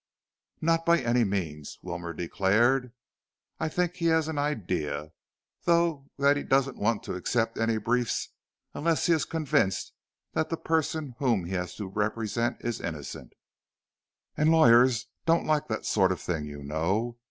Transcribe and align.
"Not 0.61 0.83
by 0.83 0.99
any 0.99 1.23
means," 1.23 1.77
Wilmore 1.83 2.13
declared. 2.15 2.91
"I 3.59 3.69
think 3.69 3.93
he 3.97 4.07
has 4.07 4.27
an 4.27 4.39
idea, 4.39 5.11
though, 5.65 6.07
that 6.17 6.37
he 6.37 6.41
doesn't 6.41 6.79
want 6.79 7.03
to 7.03 7.13
accept 7.13 7.59
any 7.59 7.77
briefs 7.77 8.29
unless 8.73 9.05
he 9.05 9.13
is 9.13 9.25
convinced 9.25 9.93
that 10.33 10.49
the 10.49 10.57
person 10.57 11.13
whom 11.19 11.45
he 11.45 11.53
has 11.53 11.75
to 11.75 11.85
represent 11.87 12.57
is 12.61 12.81
innocent, 12.81 13.33
and 14.35 14.49
lawyers 14.49 15.05
don't 15.27 15.45
like 15.45 15.67
that 15.67 15.85
sort 15.85 16.11
of 16.11 16.19
thing, 16.19 16.45
you 16.45 16.63
know. 16.63 17.19